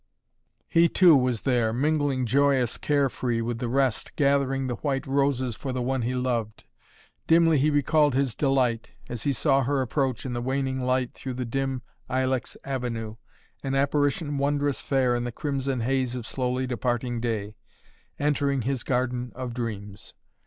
[0.67, 5.71] He, too, was there, mingling joyous, carefree, with the rest, gathering the white roses for
[5.71, 6.63] the one he loved.
[7.27, 11.35] Dimly he recalled his delight, as he saw her approach in the waning light through
[11.35, 13.17] the dim ilex avenue,
[13.61, 17.53] an apparition wondrous fair in the crimson haze of slowly departing day,
[18.17, 20.15] entering his garden of dreams.